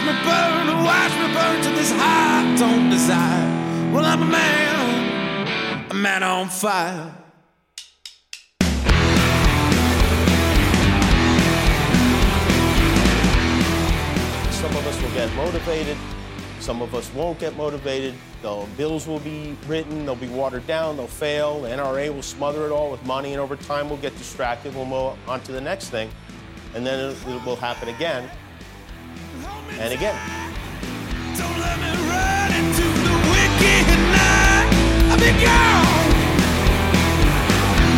me 0.00 0.12
burn, 0.24 0.66
watch 0.84 1.12
me 1.12 1.32
burn 1.32 1.62
to 1.62 1.70
this 1.70 1.92
heart 1.92 2.58
don't 2.58 2.88
desire. 2.88 3.92
Well, 3.92 4.04
I'm 4.04 4.22
a 4.22 4.26
man, 4.26 5.90
a 5.90 5.94
man 5.94 6.22
on 6.22 6.48
fire. 6.48 7.12
Some 14.50 14.76
of 14.76 14.86
us 14.86 15.02
will 15.02 15.10
get 15.10 15.34
motivated. 15.34 15.96
Some 16.60 16.80
of 16.80 16.94
us 16.94 17.12
won't 17.12 17.38
get 17.38 17.56
motivated. 17.56 18.14
The 18.42 18.66
bills 18.76 19.06
will 19.06 19.18
be 19.18 19.56
written, 19.66 20.06
they'll 20.06 20.16
be 20.16 20.28
watered 20.28 20.66
down, 20.66 20.96
they'll 20.96 21.06
fail. 21.06 21.62
The 21.62 21.68
NRA 21.68 22.14
will 22.14 22.22
smother 22.22 22.66
it 22.66 22.72
all 22.72 22.90
with 22.90 23.04
money, 23.04 23.32
and 23.32 23.40
over 23.40 23.56
time 23.56 23.88
we'll 23.88 23.98
get 23.98 24.16
distracted. 24.16 24.74
We'll 24.74 24.86
move 24.86 25.18
on 25.28 25.40
to 25.42 25.52
the 25.52 25.60
next 25.60 25.90
thing, 25.90 26.08
and 26.74 26.86
then 26.86 27.10
it 27.10 27.26
will 27.26 27.56
happen 27.56 27.88
again 27.88 28.30
and 29.78 29.92
again. 29.92 30.16
Don't 31.36 31.58
let 31.58 31.78
me 31.78 31.90
run 32.08 32.52
into 32.52 32.82
the 32.82 33.14
wicked 33.30 33.86
night. 34.12 34.68
I'll 35.10 35.18
be 35.18 35.32
gone 35.44 36.10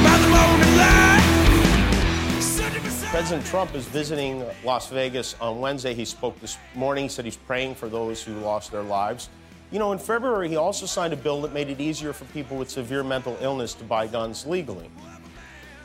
by 0.03 0.17
the 0.19 0.29
morning 0.29 0.77
light. 0.77 2.43
Searching 2.43 2.81
for 2.83 2.91
some- 2.91 3.09
President 3.11 3.47
Trump 3.47 3.75
is 3.75 3.85
visiting 3.87 4.45
Las 4.65 4.89
Vegas 4.89 5.35
on 5.41 5.61
Wednesday. 5.61 5.95
He 5.95 6.05
spoke 6.05 6.41
this 6.41 6.57
morning, 6.75 7.05
he 7.05 7.09
said 7.09 7.25
he's 7.25 7.37
praying 7.37 7.75
for 7.75 7.89
those 7.89 8.23
who 8.23 8.35
lost 8.41 8.71
their 8.73 8.83
lives. 8.83 9.29
You 9.73 9.81
know, 9.81 9.91
in 9.93 9.99
February, 9.99 10.49
he 10.49 10.57
also 10.57 10.87
signed 10.87 11.13
a 11.13 11.17
bill 11.17 11.43
that 11.43 11.53
made 11.53 11.69
it 11.69 11.81
easier 11.81 12.13
for 12.13 12.25
people 12.27 12.57
with 12.57 12.71
severe 12.71 13.03
mental 13.03 13.37
illness 13.41 13.75
to 13.75 13.85
buy 13.85 14.07
guns 14.07 14.47
legally. 14.47 14.89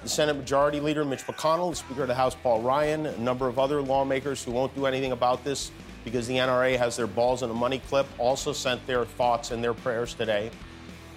The 0.04 0.10
Senate 0.10 0.36
Majority 0.36 0.80
Leader 0.80 1.06
Mitch 1.06 1.28
McConnell, 1.28 1.70
the 1.70 1.76
Speaker 1.76 2.02
of 2.02 2.08
the 2.08 2.16
House 2.16 2.36
Paul 2.36 2.62
Ryan, 2.62 3.06
a 3.06 3.18
number 3.20 3.48
of 3.48 3.60
other 3.60 3.84
lawmakers 3.84 4.44
who 4.44 4.52
won't 4.52 4.74
do 4.74 4.88
anything 4.88 5.12
about 5.12 5.44
this 5.44 5.72
because 6.04 6.28
the 6.28 6.38
NRA 6.38 6.76
has 6.76 6.98
their 6.98 7.06
balls 7.06 7.44
in 7.44 7.52
a 7.52 7.54
money 7.54 7.80
clip, 7.88 8.08
also 8.18 8.52
sent 8.52 8.86
their 8.88 9.06
thoughts 9.06 9.52
and 9.52 9.64
their 9.64 9.76
prayers 9.76 10.16
today, 10.16 10.50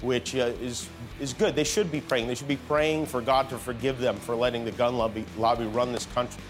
which 0.02 0.34
uh, 0.36 0.52
is 0.60 0.88
is 1.18 1.32
good. 1.32 1.56
They 1.56 1.64
should 1.64 1.90
be 1.90 2.02
praying. 2.02 2.26
They 2.26 2.34
should 2.34 2.48
be 2.48 2.58
praying 2.68 3.06
for 3.06 3.22
God 3.22 3.48
to 3.48 3.56
forgive 3.56 3.98
them 3.98 4.16
for 4.16 4.34
letting 4.34 4.66
the 4.66 4.72
gun 4.72 4.98
lobby, 4.98 5.24
lobby 5.38 5.64
run 5.64 5.90
this 5.90 6.06
country. 6.14 6.42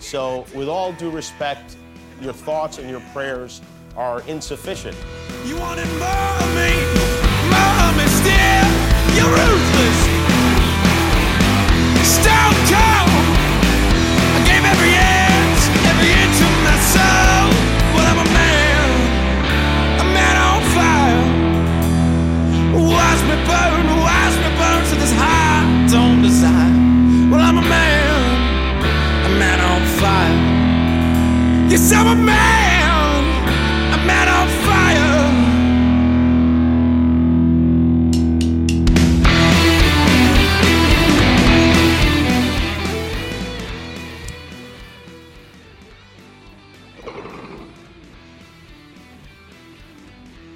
So, 0.00 0.44
with 0.54 0.68
all 0.68 0.92
due 0.92 1.10
respect, 1.10 1.76
your 2.20 2.34
thoughts 2.34 2.78
and 2.78 2.90
your 2.90 3.02
prayers 3.12 3.62
are 3.96 4.20
insufficient. 4.28 4.96
You 5.46 5.56
wanted 5.56 5.88
more 5.98 6.08
of 6.08 6.54
me, 6.54 7.17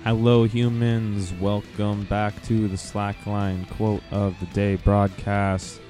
Hello, 0.05 0.43
humans. 0.43 1.33
Welcome 1.35 2.03
back 2.07 2.43
to 2.47 2.67
the 2.67 2.75
Slackline 2.75 3.71
quote 3.71 4.03
of 4.11 4.35
the 4.41 4.47
day 4.47 4.75
broadcast. 4.75 5.81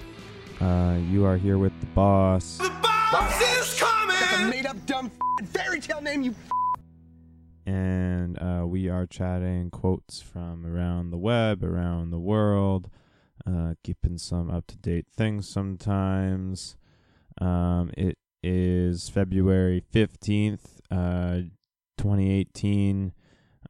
Uh, 0.61 0.99
you 1.09 1.25
are 1.25 1.39
here 1.39 1.57
with 1.57 1.73
the 1.81 1.87
boss. 1.87 2.59
The 2.59 2.71
boss 2.83 3.41
is 3.41 3.81
coming. 3.81 4.15
That's 4.21 4.43
a 4.43 4.47
made 4.51 4.67
up 4.67 4.85
dumb 4.85 5.07
f***ing 5.07 5.47
fairy 5.47 5.81
tale 5.81 6.03
name, 6.03 6.21
you 6.23 6.35
and 7.65 8.39
uh, 8.39 8.67
we 8.67 8.91
are 8.91 9.07
chatting 9.07 9.71
quotes 9.71 10.21
from 10.21 10.67
around 10.67 11.09
the 11.09 11.17
web, 11.17 11.65
around 11.65 12.11
the 12.11 12.19
world, 12.19 12.91
uh, 13.47 13.77
keeping 13.83 14.19
some 14.19 14.51
up 14.51 14.67
to 14.67 14.77
date 14.77 15.07
things 15.17 15.49
sometimes. 15.49 16.77
Um, 17.41 17.91
it 17.97 18.19
is 18.43 19.09
February 19.09 19.83
15th, 19.91 20.81
uh, 20.91 21.49
2018, 21.97 23.15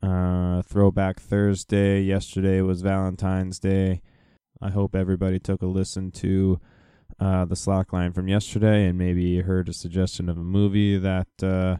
uh, 0.02 0.62
Throwback 0.62 1.20
Thursday. 1.20 2.00
Yesterday 2.02 2.60
was 2.60 2.82
Valentine's 2.82 3.58
Day. 3.58 4.02
I 4.60 4.70
hope 4.70 4.94
everybody 4.94 5.38
took 5.38 5.62
a 5.62 5.66
listen 5.66 6.10
to 6.12 6.60
uh, 7.20 7.44
the 7.44 7.54
Slackline 7.54 8.14
from 8.14 8.28
yesterday 8.28 8.86
and 8.86 8.98
maybe 8.98 9.40
heard 9.40 9.68
a 9.68 9.72
suggestion 9.72 10.28
of 10.28 10.36
a 10.38 10.44
movie 10.44 10.98
that. 10.98 11.28
Uh, 11.42 11.76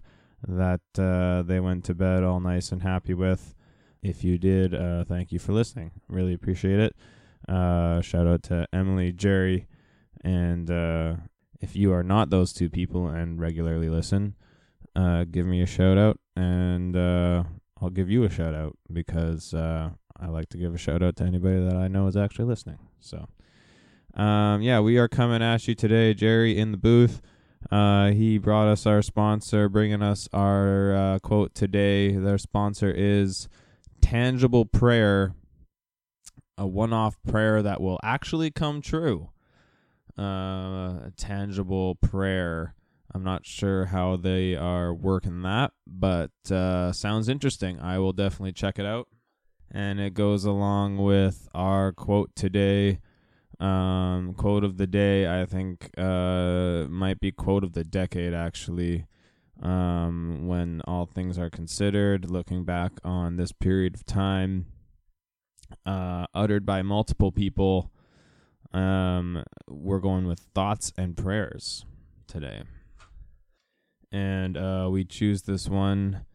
that 0.49 0.81
uh, 0.99 1.43
they 1.43 1.61
went 1.61 1.85
to 1.85 1.95
bed 1.95 2.25
all 2.25 2.41
nice 2.41 2.73
and 2.73 2.83
happy 2.83 3.15
with. 3.15 3.55
If 4.03 4.25
you 4.25 4.39
did, 4.39 4.75
uh, 4.75 5.05
thank 5.05 5.31
you 5.31 5.39
for 5.39 5.53
listening. 5.53 5.93
Really 6.09 6.35
appreciate 6.35 6.81
it. 6.81 6.97
Uh, 7.49 8.01
shout 8.01 8.27
out 8.27 8.43
to 8.45 8.67
Emily, 8.73 9.13
Jerry, 9.13 9.69
and 10.25 10.69
if 11.61 11.77
you 11.77 11.93
are 11.93 12.03
not 12.03 12.31
those 12.31 12.53
two 12.53 12.69
people 12.69 13.07
and 13.07 13.41
regularly 13.41 13.89
listen, 13.89 14.35
give 14.97 15.47
me 15.47 15.63
a 15.63 15.67
shout 15.67 15.97
out, 15.97 16.19
and 16.35 16.97
I'll 17.83 17.91
give 17.91 18.09
you 18.09 18.23
a 18.23 18.31
shout 18.31 18.55
out 18.55 18.79
because 18.93 19.53
uh, 19.53 19.91
I 20.19 20.29
like 20.29 20.49
to 20.51 20.59
give 20.59 20.73
a 20.73 20.79
shout 20.79 21.03
out 21.03 21.17
to 21.17 21.25
anybody 21.25 21.65
that 21.65 21.77
I 21.77 21.89
know 21.89 22.07
is 22.07 22.17
actually 22.17 22.45
listening. 22.45 22.79
So, 23.01 23.27
um, 24.15 24.63
yeah, 24.63 24.79
we 24.79 24.99
are 24.99 25.09
coming 25.09 25.43
at 25.43 25.67
you 25.67 25.75
today, 25.75 26.15
Jerry 26.15 26.57
in 26.57 26.71
the 26.71 26.79
booth. 26.79 27.21
Uh, 27.73 28.11
he 28.11 28.39
brought 28.39 28.69
us 28.69 28.87
our 28.87 29.03
sponsor, 29.03 29.69
bringing 29.69 30.01
us 30.01 30.29
our 30.33 30.95
uh, 30.95 31.19
quote 31.19 31.57
today. 31.57 32.13
Their 32.13 32.39
sponsor 32.39 32.91
is 32.91 33.49
Tangible 34.01 34.65
Prayer, 34.65 35.35
a 36.57 36.67
one 36.67 36.93
off 36.93 37.17
prayer 37.27 37.63
that 37.63 37.81
will 37.81 37.99
actually 38.05 38.53
come 38.53 38.81
true. 38.81 39.31
Uh, 40.17 41.11
tangible 41.17 41.97
prayer. 41.97 42.75
I'm 43.15 43.23
not 43.23 43.45
sure 43.45 43.87
how 43.87 44.17
they 44.17 44.57
are 44.57 44.95
working 44.95 45.43
that, 45.43 45.73
but 45.87 46.31
uh, 46.51 46.93
sounds 46.93 47.29
interesting. 47.29 47.79
I 47.79 47.99
will 47.99 48.13
definitely 48.13 48.53
check 48.53 48.79
it 48.79 48.87
out. 48.87 49.09
And 49.71 50.01
it 50.01 50.15
goes 50.15 50.45
along 50.45 50.99
with 50.99 51.49
our 51.55 51.93
quote 51.93 52.35
today. 52.35 53.01
Um, 53.61 54.35
quote 54.35 54.65
of 54.65 54.77
the 54.77 54.87
day, 54.87 55.41
I 55.41 55.47
think, 55.47 55.91
uh, 55.97 56.87
might 56.89 57.21
be 57.21 57.33
quote 57.33 57.65
of 57.65 57.75
the 57.75 57.85
decade, 57.85 58.35
actually. 58.35 59.07
Um, 59.63 60.49
when 60.49 60.81
all 60.87 61.07
things 61.07 61.39
are 61.39 61.51
considered, 61.51 62.31
looking 62.31 62.65
back 62.65 62.93
on 63.05 63.37
this 63.37 63.53
period 63.53 63.95
of 63.95 64.05
time, 64.05 64.67
uh, 65.87 66.27
uttered 66.35 66.67
by 66.67 66.83
multiple 66.83 67.31
people, 67.31 67.93
um, 68.73 69.45
we're 69.69 70.01
going 70.01 70.27
with 70.27 70.41
thoughts 70.55 70.93
and 70.97 71.17
prayers 71.17 71.85
today. 72.27 72.63
And 74.13 74.57
uh, 74.57 74.89
we 74.91 75.05
choose 75.05 75.43
this 75.43 75.69
one 75.69 76.27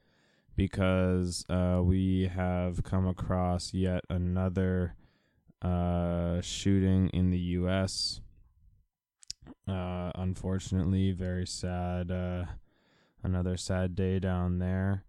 because 0.56 1.46
uh, 1.48 1.80
we 1.84 2.28
have 2.34 2.84
come 2.84 3.08
across 3.08 3.74
yet 3.74 4.04
another 4.10 4.96
uh, 5.62 6.42
shooting 6.42 7.10
in 7.10 7.30
the 7.30 7.40
U.S. 7.40 8.20
Uh, 9.68 10.12
unfortunately, 10.16 11.12
very 11.12 11.46
sad. 11.46 12.12
Uh, 12.12 12.46
another 13.24 13.58
sad 13.58 13.96
day 13.96 14.20
down 14.20 14.60
there. 14.60 15.04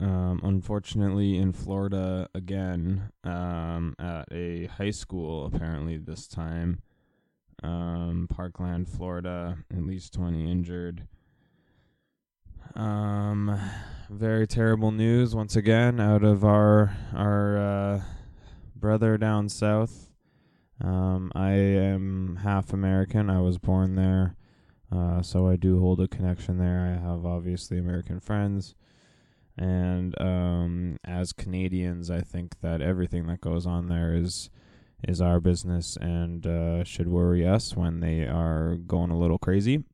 Um, 0.00 0.40
unfortunately, 0.42 1.38
in 1.38 1.52
Florida 1.52 2.28
again, 2.34 3.10
um, 3.24 3.94
at 3.98 4.26
a 4.30 4.66
high 4.66 4.90
school, 4.90 5.46
apparently 5.46 5.96
this 5.96 6.26
time, 6.26 6.82
um, 7.62 8.28
Parkland, 8.30 8.88
Florida, 8.88 9.58
at 9.72 9.82
least 9.82 10.12
20 10.12 10.50
injured. 10.50 11.08
Um, 12.74 13.58
very 14.10 14.46
terrible 14.46 14.90
news 14.90 15.34
once 15.34 15.56
again 15.56 16.00
out 16.00 16.22
of 16.22 16.44
our 16.44 16.96
our 17.14 17.58
uh, 17.58 18.02
brother 18.76 19.18
down 19.18 19.48
south. 19.48 20.10
Um, 20.80 21.32
I 21.34 21.52
am 21.52 22.40
half 22.42 22.72
American. 22.72 23.30
I 23.30 23.40
was 23.40 23.58
born 23.58 23.96
there, 23.96 24.36
uh, 24.92 25.22
so 25.22 25.48
I 25.48 25.56
do 25.56 25.80
hold 25.80 26.00
a 26.00 26.08
connection 26.08 26.58
there. 26.58 26.80
I 26.80 27.04
have 27.04 27.26
obviously 27.26 27.78
American 27.78 28.20
friends, 28.20 28.74
and 29.56 30.14
um, 30.20 30.98
as 31.04 31.32
Canadians, 31.32 32.10
I 32.10 32.20
think 32.20 32.60
that 32.60 32.80
everything 32.80 33.26
that 33.26 33.40
goes 33.40 33.66
on 33.66 33.88
there 33.88 34.14
is 34.14 34.50
is 35.06 35.20
our 35.20 35.40
business 35.40 35.96
and 36.00 36.46
uh, 36.46 36.84
should 36.84 37.08
worry 37.08 37.46
us 37.46 37.76
when 37.76 38.00
they 38.00 38.22
are 38.22 38.76
going 38.76 39.10
a 39.10 39.18
little 39.18 39.38
crazy. 39.38 39.84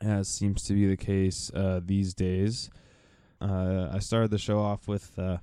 As 0.00 0.28
seems 0.28 0.62
to 0.64 0.74
be 0.74 0.86
the 0.86 0.96
case 0.96 1.50
uh, 1.54 1.80
these 1.84 2.14
days. 2.14 2.70
Uh, 3.40 3.88
I 3.92 3.98
started 3.98 4.30
the 4.30 4.38
show 4.38 4.58
off 4.60 4.88
with 4.88 5.18
uh, 5.18 5.38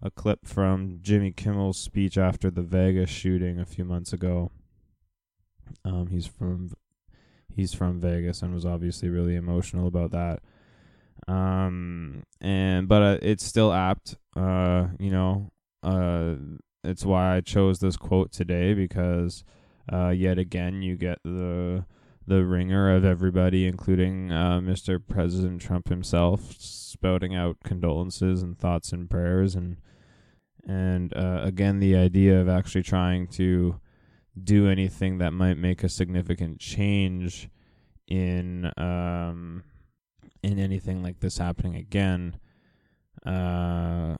a 0.00 0.10
clip 0.10 0.46
from 0.46 0.98
Jimmy 1.02 1.32
Kimmel's 1.32 1.78
speech 1.78 2.16
after 2.18 2.50
the 2.50 2.62
Vegas 2.62 3.10
shooting 3.10 3.58
a 3.58 3.66
few 3.66 3.84
months 3.84 4.12
ago. 4.12 4.50
Um, 5.84 6.08
he's 6.08 6.26
from 6.26 6.72
he's 7.54 7.74
from 7.74 8.00
Vegas 8.00 8.42
and 8.42 8.54
was 8.54 8.66
obviously 8.66 9.08
really 9.08 9.36
emotional 9.36 9.86
about 9.86 10.10
that. 10.12 10.40
Um, 11.28 12.24
and 12.40 12.88
but 12.88 13.02
uh, 13.02 13.18
it's 13.22 13.44
still 13.44 13.72
apt. 13.72 14.16
Uh, 14.36 14.88
you 14.98 15.10
know, 15.10 15.50
uh, 15.82 16.34
it's 16.84 17.04
why 17.04 17.36
I 17.36 17.40
chose 17.40 17.78
this 17.78 17.96
quote 17.96 18.32
today 18.32 18.74
because 18.74 19.44
yet 19.90 20.38
again 20.38 20.82
you 20.82 20.96
get 20.96 21.18
the 21.24 21.84
the 22.32 22.44
ringer 22.46 22.94
of 22.94 23.04
everybody, 23.04 23.66
including 23.66 24.32
uh, 24.32 24.58
Mr. 24.58 24.98
President 25.06 25.60
Trump 25.60 25.88
himself, 25.88 26.54
spouting 26.58 27.34
out 27.34 27.58
condolences 27.62 28.42
and 28.42 28.58
thoughts 28.58 28.90
and 28.90 29.10
prayers, 29.10 29.54
and 29.54 29.76
and 30.66 31.14
uh, 31.14 31.40
again 31.42 31.78
the 31.78 31.94
idea 31.94 32.40
of 32.40 32.48
actually 32.48 32.82
trying 32.82 33.26
to 33.26 33.78
do 34.42 34.66
anything 34.66 35.18
that 35.18 35.32
might 35.32 35.58
make 35.58 35.84
a 35.84 35.88
significant 35.90 36.58
change 36.58 37.50
in 38.08 38.72
um 38.78 39.62
in 40.42 40.58
anything 40.58 41.02
like 41.02 41.20
this 41.20 41.36
happening 41.36 41.76
again. 41.76 42.38
Uh, 43.26 44.16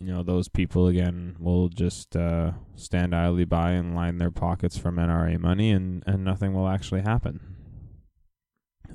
you 0.00 0.12
know, 0.12 0.22
those 0.22 0.48
people 0.48 0.88
again 0.88 1.36
will 1.38 1.68
just 1.68 2.16
uh, 2.16 2.52
stand 2.74 3.14
idly 3.14 3.44
by 3.44 3.70
and 3.72 3.94
line 3.94 4.18
their 4.18 4.30
pockets 4.30 4.76
from 4.76 4.96
NRA 4.96 5.38
money, 5.38 5.70
and 5.70 6.02
and 6.06 6.24
nothing 6.24 6.52
will 6.52 6.68
actually 6.68 7.02
happen. 7.02 7.40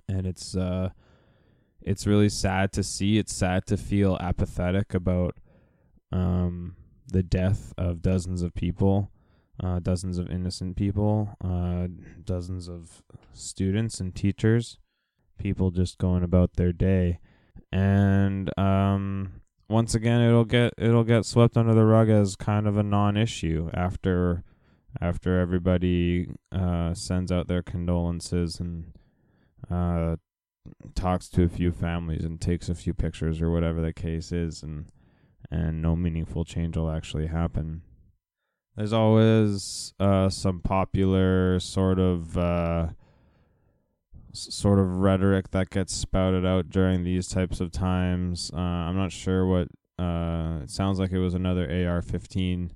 And 0.07 0.27
it's 0.27 0.55
uh, 0.55 0.89
it's 1.81 2.05
really 2.05 2.29
sad 2.29 2.71
to 2.73 2.83
see. 2.83 3.17
It's 3.17 3.33
sad 3.33 3.65
to 3.67 3.77
feel 3.77 4.17
apathetic 4.19 4.93
about 4.93 5.37
um 6.11 6.75
the 7.07 7.23
death 7.23 7.73
of 7.77 8.01
dozens 8.01 8.41
of 8.41 8.53
people, 8.53 9.09
uh, 9.63 9.79
dozens 9.79 10.17
of 10.19 10.29
innocent 10.29 10.75
people, 10.75 11.35
uh, 11.43 11.87
dozens 12.23 12.67
of 12.67 13.01
students 13.33 13.99
and 13.99 14.13
teachers, 14.13 14.77
people 15.39 15.71
just 15.71 15.97
going 15.97 16.23
about 16.23 16.55
their 16.55 16.73
day, 16.73 17.19
and 17.71 18.51
um 18.59 19.41
once 19.69 19.95
again 19.95 20.21
it'll 20.21 20.45
get 20.45 20.73
it'll 20.77 21.03
get 21.03 21.25
swept 21.25 21.55
under 21.55 21.73
the 21.73 21.85
rug 21.85 22.09
as 22.09 22.35
kind 22.35 22.67
of 22.67 22.77
a 22.77 22.83
non-issue 22.83 23.69
after 23.73 24.43
after 24.99 25.39
everybody 25.39 26.27
uh, 26.51 26.93
sends 26.93 27.31
out 27.31 27.47
their 27.47 27.61
condolences 27.61 28.59
and 28.59 28.91
uh, 29.69 30.15
talks 30.95 31.29
to 31.29 31.43
a 31.43 31.49
few 31.49 31.71
families 31.71 32.25
and 32.25 32.41
takes 32.41 32.69
a 32.69 32.75
few 32.75 32.93
pictures 32.93 33.41
or 33.41 33.51
whatever 33.51 33.81
the 33.81 33.93
case 33.93 34.31
is 34.31 34.63
and 34.63 34.85
and 35.51 35.81
no 35.81 35.95
meaningful 35.95 36.45
change 36.45 36.77
will 36.77 36.91
actually 36.91 37.27
happen. 37.27 37.81
There's 38.75 38.93
always 38.93 39.93
uh, 39.99 40.29
some 40.29 40.61
popular 40.61 41.59
sort 41.59 41.99
of 41.99 42.37
uh, 42.37 42.87
sort 44.33 44.79
of 44.79 44.97
rhetoric 44.97 45.51
that 45.51 45.69
gets 45.69 45.93
spouted 45.95 46.45
out 46.45 46.69
during 46.69 47.03
these 47.03 47.27
types 47.27 47.59
of 47.59 47.71
times. 47.71 48.51
Uh, 48.53 48.59
I'm 48.59 48.95
not 48.95 49.11
sure 49.11 49.45
what. 49.45 49.67
Uh, 49.97 50.61
it 50.63 50.69
sounds 50.69 50.97
like 50.97 51.11
it 51.11 51.19
was 51.19 51.33
another 51.33 51.63
AR-15 51.63 52.69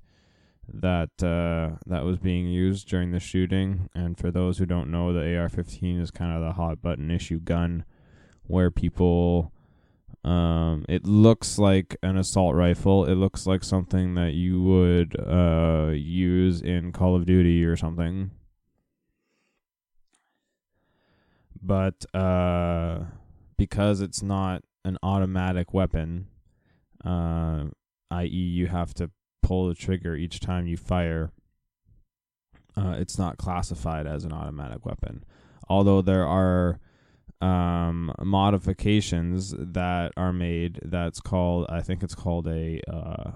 that 0.68 1.10
uh, 1.22 1.76
that 1.86 2.04
was 2.04 2.18
being 2.18 2.46
used 2.46 2.88
during 2.88 3.12
the 3.12 3.20
shooting. 3.20 3.88
And 3.94 4.18
for 4.18 4.30
those 4.30 4.58
who 4.58 4.66
don't 4.66 4.90
know, 4.90 5.12
the 5.12 5.36
AR-15 5.36 6.00
is 6.00 6.10
kind 6.10 6.36
of 6.36 6.42
the 6.42 6.52
hot 6.52 6.82
button 6.82 7.10
issue 7.10 7.40
gun, 7.40 7.84
where 8.44 8.70
people. 8.70 9.52
Um, 10.22 10.86
it 10.88 11.04
looks 11.04 11.58
like 11.58 11.98
an 12.02 12.16
assault 12.16 12.54
rifle. 12.54 13.04
It 13.04 13.16
looks 13.16 13.46
like 13.46 13.62
something 13.62 14.14
that 14.14 14.32
you 14.32 14.62
would 14.62 15.20
uh, 15.20 15.90
use 15.92 16.62
in 16.62 16.92
Call 16.92 17.14
of 17.14 17.26
Duty 17.26 17.62
or 17.62 17.76
something 17.76 18.30
but 21.64 22.04
uh, 22.14 23.00
because 23.56 24.00
it's 24.00 24.22
not 24.22 24.62
an 24.84 24.98
automatic 25.02 25.72
weapon, 25.72 26.26
uh, 27.04 27.64
i.e., 28.10 28.26
you 28.28 28.66
have 28.66 28.92
to 28.94 29.10
pull 29.42 29.68
the 29.68 29.74
trigger 29.74 30.14
each 30.14 30.40
time 30.40 30.66
you 30.66 30.76
fire, 30.76 31.32
uh, 32.76 32.94
it's 32.98 33.18
not 33.18 33.38
classified 33.38 34.06
as 34.06 34.24
an 34.24 34.32
automatic 34.32 34.84
weapon. 34.84 35.24
Although 35.68 36.02
there 36.02 36.26
are 36.26 36.80
um, 37.40 38.12
modifications 38.22 39.54
that 39.56 40.12
are 40.16 40.32
made, 40.32 40.80
that's 40.84 41.20
called, 41.20 41.66
I 41.70 41.80
think 41.80 42.02
it's 42.02 42.14
called 42.14 42.46
a. 42.46 42.80
Uh, 42.88 43.30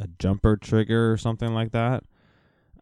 a 0.00 0.06
jumper 0.20 0.56
trigger 0.56 1.10
or 1.10 1.16
something 1.16 1.52
like 1.52 1.72
that 1.72 2.04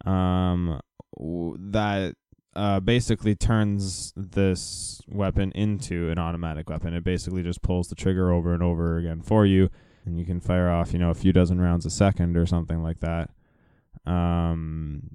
um, 0.07 0.79
that 1.19 2.15
uh, 2.55 2.79
basically 2.79 3.35
turns 3.35 4.13
this 4.15 5.01
weapon 5.07 5.51
into 5.51 6.09
an 6.09 6.17
automatic 6.17 6.69
weapon. 6.69 6.93
It 6.93 7.03
basically 7.03 7.43
just 7.43 7.61
pulls 7.61 7.89
the 7.89 7.95
trigger 7.95 8.31
over 8.31 8.53
and 8.53 8.63
over 8.63 8.97
again 8.97 9.21
for 9.21 9.45
you, 9.45 9.69
and 10.05 10.17
you 10.17 10.25
can 10.25 10.39
fire 10.39 10.69
off, 10.69 10.93
you 10.93 10.99
know, 10.99 11.09
a 11.09 11.15
few 11.15 11.33
dozen 11.33 11.59
rounds 11.59 11.85
a 11.85 11.89
second 11.89 12.37
or 12.37 12.45
something 12.45 12.81
like 12.81 12.99
that. 13.01 13.29
Um, 14.05 15.11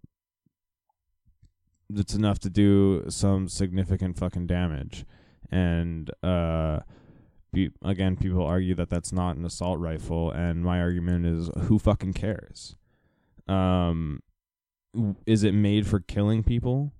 it's 1.94 2.14
enough 2.14 2.38
to 2.40 2.50
do 2.50 3.04
some 3.08 3.48
significant 3.48 4.18
fucking 4.18 4.46
damage, 4.46 5.06
and 5.50 6.10
uh, 6.22 6.80
be, 7.52 7.70
again, 7.82 8.16
people 8.16 8.44
argue 8.44 8.74
that 8.74 8.90
that's 8.90 9.12
not 9.12 9.36
an 9.36 9.44
assault 9.44 9.78
rifle, 9.78 10.30
and 10.30 10.62
my 10.62 10.80
argument 10.80 11.26
is, 11.26 11.50
who 11.64 11.78
fucking 11.78 12.12
cares? 12.12 12.76
Um, 13.48 14.20
is 15.26 15.42
it 15.42 15.52
made 15.52 15.86
for 15.86 16.00
killing 16.00 16.42
people? 16.42 16.92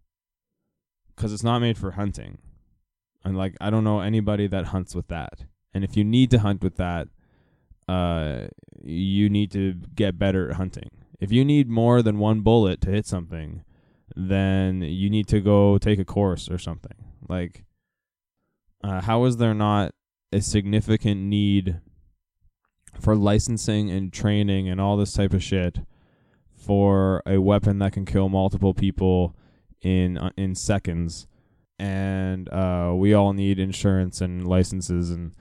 Because 1.15 1.33
it's 1.33 1.43
not 1.43 1.61
made 1.61 1.79
for 1.79 1.93
hunting. 1.93 2.39
And 3.25 3.37
like, 3.37 3.57
I 3.61 3.71
don't 3.71 3.85
know 3.85 4.01
anybody 4.01 4.47
that 4.49 4.67
hunts 4.67 4.95
with 4.95 5.09
that. 5.09 5.45
And 5.75 5.85
if 5.85 5.97
you 5.97 6.05
need 6.05 6.31
to 6.31 6.39
hunt 6.39 6.63
with 6.63 6.77
that, 6.77 7.09
uh, 7.89 8.47
you 8.83 9.29
need 9.29 9.51
to 9.53 9.75
get 9.95 10.19
better 10.19 10.51
at 10.51 10.57
hunting. 10.57 10.91
If 11.21 11.31
you 11.31 11.45
need 11.45 11.69
more 11.69 12.03
than 12.03 12.19
one 12.19 12.41
bullet 12.41 12.81
to 12.83 12.91
hit 12.91 13.07
something, 13.07 13.63
then 14.17 14.83
you 14.83 15.09
need 15.09 15.29
to 15.29 15.41
go 15.41 15.79
take 15.79 15.99
a 15.99 16.05
course 16.05 16.51
or 16.51 16.59
something. 16.59 16.97
Like, 17.29 17.65
uh, 18.83 19.01
how 19.03 19.25
is 19.25 19.37
there 19.37 19.55
not 19.55 19.93
a 20.33 20.41
significant 20.41 21.21
need 21.21 21.81
for 23.01 23.15
licensing 23.15 23.91
and 23.91 24.13
training 24.13 24.69
and 24.69 24.81
all 24.81 24.97
this 24.97 25.13
type 25.13 25.33
of 25.33 25.43
shit 25.43 25.79
for 26.65 27.23
a 27.27 27.41
weapon 27.41 27.79
that 27.79 27.93
can 27.93 28.05
kill 28.05 28.29
multiple 28.29 28.75
people 28.75 29.35
in 29.81 30.19
uh, 30.19 30.31
in 30.37 30.55
seconds 30.55 31.27
and 31.79 32.49
uh, 32.51 32.93
we 32.95 33.13
all 33.13 33.33
need 33.33 33.59
insurance 33.59 34.21
and 34.21 34.47
licenses 34.47 35.11
and 35.11 35.33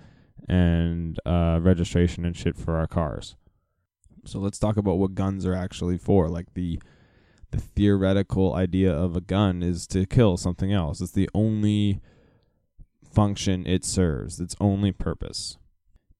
and 0.50 1.20
uh, 1.26 1.60
registration 1.62 2.26
and 2.26 2.36
shit 2.36 2.58
for 2.58 2.78
our 2.78 2.88
cars. 2.88 3.36
So 4.26 4.40
let's 4.40 4.58
talk 4.58 4.76
about 4.76 4.98
what 4.98 5.14
guns 5.14 5.46
are 5.46 5.54
actually 5.54 6.00
for. 6.00 6.28
Like 6.30 6.54
the 6.56 6.80
the 7.52 7.60
theoretical 7.60 8.56
idea 8.56 8.92
of 8.92 9.16
a 9.16 9.22
gun 9.22 9.62
is 9.62 9.86
to 9.88 10.06
kill 10.08 10.38
something 10.38 10.74
else. 10.74 11.00
It's 11.00 11.12
the 11.12 11.30
only 11.36 12.02
function 13.04 13.68
it 13.68 13.86
serves. 13.86 14.40
Its 14.40 14.56
only 14.60 14.92
purpose. 14.92 15.58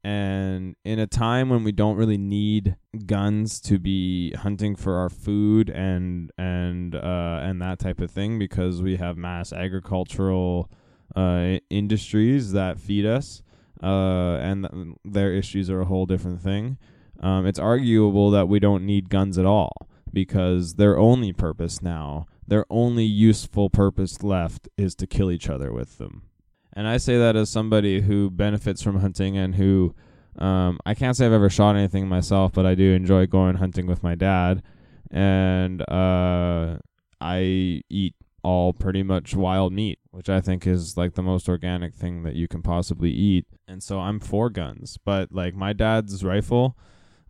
And 0.04 0.76
in 0.84 0.98
a 0.98 1.06
time 1.06 1.50
when 1.50 1.64
we 1.64 1.72
don't 1.72 1.96
really 1.96 2.18
need 2.18 2.76
guns 3.06 3.60
to 3.62 3.78
be 3.78 4.34
hunting 4.34 4.76
for 4.76 4.96
our 4.96 5.10
food 5.10 5.70
and 5.70 6.32
and 6.40 6.96
uh, 6.96 7.40
and 7.44 7.62
that 7.62 7.78
type 7.78 8.02
of 8.02 8.10
thing 8.10 8.40
because 8.40 8.82
we 8.82 8.96
have 8.96 9.16
mass 9.16 9.54
agricultural 9.54 10.72
uh, 11.16 11.58
industries 11.70 12.52
that 12.54 12.80
feed 12.80 13.06
us, 13.06 13.44
uh, 13.84 14.38
and 14.38 14.68
th- 14.72 14.96
their 15.06 15.34
issues 15.34 15.70
are 15.70 15.82
a 15.82 15.86
whole 15.86 16.08
different 16.08 16.42
thing. 16.42 16.78
Um, 17.20 17.46
it's 17.46 17.60
arguable 17.60 18.32
that 18.32 18.48
we 18.48 18.60
don't 18.60 18.86
need 18.86 19.10
guns 19.10 19.38
at 19.38 19.46
all 19.46 19.88
because 20.12 20.76
their 20.76 20.98
only 20.98 21.32
purpose 21.32 21.82
now, 21.82 22.26
their 22.48 22.66
only 22.70 23.06
useful 23.06 23.70
purpose 23.70 24.24
left, 24.24 24.68
is 24.78 24.96
to 24.96 25.08
kill 25.08 25.30
each 25.30 25.50
other 25.50 25.72
with 25.72 26.00
them. 26.00 26.24
And 26.74 26.88
I 26.88 26.98
say 26.98 27.18
that 27.18 27.36
as 27.36 27.50
somebody 27.50 28.02
who 28.02 28.30
benefits 28.30 28.82
from 28.82 29.00
hunting 29.00 29.38
and 29.38 29.56
who 29.56 29.94
um, 30.38 30.80
I 30.86 30.94
can't 30.94 31.16
say 31.16 31.26
I've 31.26 31.34
ever 31.34 31.50
shot 31.50 31.76
anything 31.76 32.08
myself, 32.08 32.54
but 32.54 32.66
I 32.66 32.76
do 32.76 32.94
enjoy 32.94 33.28
going 33.28 33.56
hunting 33.56 33.88
with 33.88 34.04
my 34.04 34.16
dad. 34.16 34.64
And 35.10 35.82
uh, 35.90 36.78
I 37.20 37.84
eat 37.90 38.16
all 38.44 38.74
pretty 38.74 39.04
much 39.04 39.36
wild 39.36 39.74
meat, 39.74 40.00
which 40.12 40.30
I 40.30 40.42
think 40.42 40.66
is 40.66 40.98
like 40.98 41.14
the 41.16 41.22
most 41.22 41.50
organic 41.50 41.94
thing 41.94 42.24
that 42.24 42.36
you 42.36 42.48
can 42.48 42.62
possibly 42.62 43.12
eat. 43.12 43.46
And 43.68 43.84
so 43.84 44.00
I'm 44.00 44.20
for 44.20 44.50
guns. 44.50 44.98
But 45.04 45.32
like 45.32 45.54
my 45.54 45.74
dad's 45.74 46.24
rifle, 46.24 46.78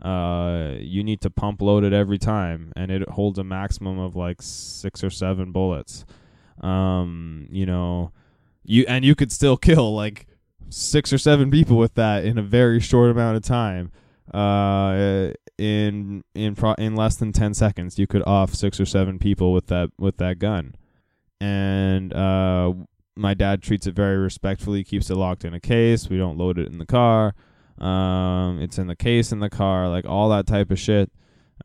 uh, 0.01 0.75
you 0.79 1.03
need 1.03 1.21
to 1.21 1.29
pump 1.29 1.61
load 1.61 1.83
it 1.83 1.93
every 1.93 2.17
time, 2.17 2.71
and 2.75 2.91
it 2.91 3.07
holds 3.09 3.37
a 3.37 3.43
maximum 3.43 3.99
of 3.99 4.15
like 4.15 4.41
six 4.41 5.03
or 5.03 5.09
seven 5.09 5.51
bullets. 5.51 6.05
Um, 6.59 7.47
you 7.51 7.65
know, 7.65 8.11
you 8.63 8.85
and 8.87 9.03
you 9.03 9.15
could 9.15 9.31
still 9.31 9.57
kill 9.57 9.93
like 9.95 10.27
six 10.69 11.11
or 11.11 11.17
seven 11.17 11.51
people 11.51 11.77
with 11.77 11.95
that 11.95 12.25
in 12.25 12.37
a 12.37 12.43
very 12.43 12.79
short 12.79 13.11
amount 13.11 13.37
of 13.37 13.43
time. 13.43 13.91
Uh, 14.33 15.31
in 15.57 16.23
in 16.33 16.55
pro- 16.55 16.73
in 16.75 16.95
less 16.95 17.15
than 17.15 17.31
ten 17.33 17.53
seconds, 17.53 17.99
you 17.99 18.07
could 18.07 18.23
off 18.25 18.53
six 18.53 18.79
or 18.79 18.85
seven 18.85 19.19
people 19.19 19.53
with 19.53 19.67
that 19.67 19.89
with 19.97 20.17
that 20.17 20.39
gun. 20.39 20.75
And 21.39 22.13
uh, 22.13 22.73
my 23.15 23.33
dad 23.33 23.61
treats 23.61 23.87
it 23.87 23.95
very 23.95 24.17
respectfully, 24.17 24.83
keeps 24.83 25.09
it 25.09 25.15
locked 25.15 25.43
in 25.43 25.53
a 25.53 25.59
case. 25.59 26.09
We 26.09 26.17
don't 26.17 26.37
load 26.37 26.57
it 26.57 26.67
in 26.67 26.77
the 26.77 26.85
car. 26.85 27.33
Um, 27.77 28.59
it's 28.61 28.77
in 28.77 28.87
the 28.87 28.95
case 28.95 29.31
in 29.31 29.39
the 29.39 29.49
car, 29.49 29.89
like 29.89 30.05
all 30.05 30.29
that 30.29 30.47
type 30.47 30.71
of 30.71 30.79
shit. 30.79 31.11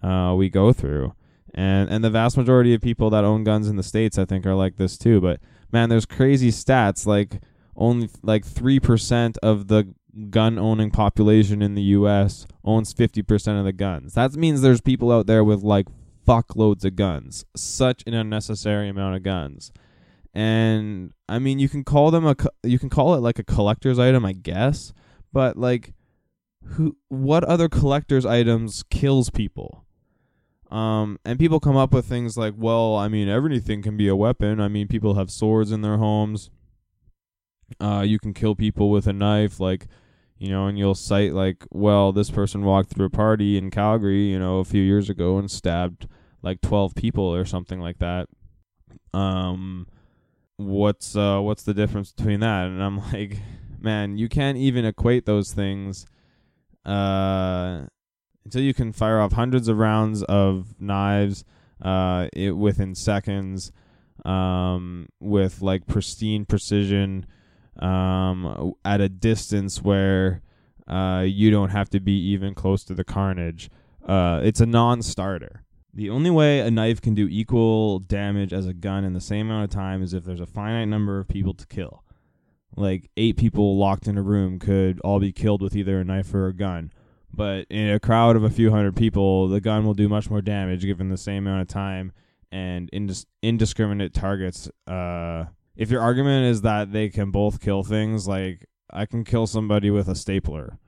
Uh, 0.03 0.35
we 0.37 0.51
go 0.51 0.73
through, 0.73 1.15
and 1.55 1.89
and 1.89 2.03
the 2.03 2.11
vast 2.11 2.37
majority 2.37 2.75
of 2.75 2.81
people 2.81 3.11
that 3.11 3.25
own 3.25 3.45
guns 3.45 3.69
in 3.69 3.77
the 3.77 3.83
states, 3.83 4.19
I 4.19 4.25
think, 4.25 4.47
are 4.47 4.55
like 4.55 4.77
this 4.77 4.99
too. 4.99 5.21
But 5.21 5.41
man, 5.73 5.89
there's 5.89 6.07
crazy 6.07 6.51
stats 6.51 7.07
like 7.07 7.41
only 7.77 8.09
like 8.23 8.45
three 8.45 8.81
percent 8.81 9.39
of 9.43 9.69
the 9.69 9.95
gun 10.31 10.59
owning 10.59 10.91
population 10.91 11.61
in 11.63 11.75
the 11.75 11.83
U.S. 11.83 12.47
owns 12.65 12.93
fifty 12.93 13.23
percent 13.23 13.59
of 13.59 13.65
the 13.65 13.73
guns. 13.73 14.15
That 14.15 14.33
means 14.35 14.63
there's 14.63 14.81
people 14.81 15.13
out 15.13 15.27
there 15.27 15.45
with 15.45 15.63
like 15.63 15.87
fuckloads 16.27 16.85
of 16.85 16.97
guns, 16.97 17.45
such 17.57 18.03
an 18.07 18.15
unnecessary 18.15 18.89
amount 18.89 19.17
of 19.17 19.23
guns. 19.23 19.73
And 20.35 21.13
I 21.29 21.39
mean, 21.39 21.59
you 21.59 21.69
can 21.69 21.85
call 21.85 22.11
them 22.11 22.27
a 22.27 22.35
co- 22.35 22.51
you 22.63 22.79
can 22.79 22.91
call 22.91 23.15
it 23.15 23.21
like 23.21 23.39
a 23.39 23.45
collector's 23.45 23.99
item, 23.99 24.25
I 24.25 24.33
guess, 24.33 24.93
but 25.33 25.57
like 25.57 25.95
who 26.63 26.97
what 27.09 27.45
other 27.45 27.69
collector's 27.69 28.27
items 28.27 28.83
kills 28.91 29.31
people? 29.31 29.86
Um, 30.71 31.19
and 31.25 31.39
people 31.39 31.61
come 31.61 31.77
up 31.77 31.93
with 31.93 32.07
things 32.07 32.37
like, 32.37 32.55
well, 32.57 32.97
I 32.97 33.09
mean, 33.09 33.29
everything 33.29 33.83
can 33.83 33.97
be 33.97 34.09
a 34.09 34.17
weapon. 34.17 34.61
I 34.61 34.69
mean, 34.69 34.89
people 34.89 35.15
have 35.15 35.31
swords 35.31 35.71
in 35.71 35.83
their 35.83 35.99
homes. 35.99 36.51
Uh, 37.81 38.05
you 38.07 38.19
can 38.19 38.35
kill 38.35 38.55
people 38.55 38.91
with 38.91 39.07
a 39.07 39.13
knife, 39.13 39.61
like, 39.61 39.87
you 40.39 40.49
know, 40.49 40.67
and 40.67 40.79
you'll 40.79 40.95
cite 40.95 41.33
like, 41.33 41.65
well, 41.71 42.13
this 42.13 42.31
person 42.31 42.65
walked 42.65 42.91
through 42.91 43.07
a 43.07 43.11
party 43.11 43.57
in 43.57 43.71
Calgary, 43.71 44.31
you 44.31 44.39
know, 44.39 44.59
a 44.59 44.65
few 44.65 44.83
years 44.83 45.09
ago 45.09 45.39
and 45.39 45.51
stabbed 45.51 46.09
like 46.43 46.61
twelve 46.61 46.95
people 46.95 47.25
or 47.25 47.45
something 47.45 47.81
like 47.81 47.99
that. 47.99 48.29
Um, 49.15 49.89
what's 50.57 51.17
uh, 51.17 51.41
what's 51.41 51.63
the 51.63 51.75
difference 51.75 52.13
between 52.13 52.41
that? 52.41 52.67
And 52.67 52.83
I'm 52.83 52.99
like, 53.13 53.39
man, 53.81 54.19
you 54.19 54.29
can't 54.29 54.59
even 54.59 54.85
equate 54.85 55.27
those 55.27 55.53
things 55.53 56.07
uh, 56.87 57.87
until 58.47 58.63
you 58.63 58.73
can 58.73 58.93
fire 58.93 59.19
off 59.19 59.33
hundreds 59.33 59.67
of 59.67 59.77
rounds 59.77 60.23
of 60.23 60.81
knives 60.81 61.45
uh, 61.83 62.29
it, 62.33 62.53
within 62.53 62.95
seconds 62.95 63.73
um, 64.25 65.09
with 65.19 65.61
like 65.63 65.85
pristine 65.89 66.45
precision 66.45 67.27
um, 67.81 68.73
at 68.85 69.01
a 69.01 69.09
distance 69.09 69.83
where 69.83 70.43
uh, 70.87 71.25
you 71.27 71.51
don't 71.51 71.71
have 71.71 71.91
to 71.91 71.99
be 71.99 72.13
even 72.13 72.55
close 72.55 72.85
to 72.85 72.95
the 72.95 73.03
carnage. 73.03 73.69
Uh, 74.07 74.41
it's 74.45 74.61
a 74.61 74.67
non-starter. 74.67 75.65
The 75.93 76.09
only 76.09 76.31
way 76.31 76.61
a 76.61 76.71
knife 76.71 77.01
can 77.01 77.15
do 77.15 77.27
equal 77.29 77.99
damage 77.99 78.53
as 78.53 78.67
a 78.69 78.75
gun 78.75 79.03
in 79.03 79.13
the 79.13 79.21
same 79.21 79.51
amount 79.51 79.65
of 79.65 79.71
time 79.71 80.05
is 80.05 80.15
if 80.15 80.23
there's 80.23 80.41
a 80.41 80.47
finite 80.47 80.87
number 80.87 81.19
of 81.19 81.27
people 81.27 81.53
to 81.55 81.67
kill 81.67 82.05
like 82.77 83.11
eight 83.17 83.37
people 83.37 83.79
locked 83.79 84.07
in 84.07 84.19
a 84.19 84.23
room 84.23 84.59
could 84.59 85.01
all 85.01 85.19
be 85.19 85.33
killed 85.33 85.63
with 85.63 85.75
either 85.75 85.99
a 85.99 86.05
knife 86.05 86.33
or 86.35 86.47
a 86.47 86.53
gun. 86.53 86.93
But 87.37 87.67
in 87.69 87.91
a 87.91 88.01
crowd 88.01 88.35
of 88.35 88.45
a 88.45 88.51
few 88.51 88.71
hundred 88.71 88.97
people, 88.97 89.49
the 89.49 89.61
gun 89.61 89.85
will 89.85 89.95
do 89.95 90.09
much 90.09 90.31
more 90.31 90.41
damage 90.41 90.83
given 90.83 91.11
the 91.11 91.19
same 91.19 91.47
amount 91.47 91.63
of 91.63 91.69
time 91.69 92.13
and 92.51 92.91
indis- 92.93 93.27
indiscriminate 93.43 94.15
targets. 94.15 94.71
Uh, 94.87 95.45
if 95.77 95.91
your 95.91 96.01
argument 96.01 96.47
is 96.47 96.63
that 96.63 96.93
they 96.93 97.11
can 97.11 97.31
both 97.31 97.61
kill 97.61 97.83
things, 97.83 98.27
like 98.27 98.67
I 98.91 99.05
can 99.05 99.23
kill 99.23 99.47
somebody 99.47 99.91
with 99.91 100.09
a 100.09 100.15
stapler. 100.15 100.79